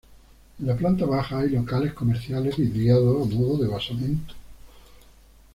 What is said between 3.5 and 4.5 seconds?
de basamento.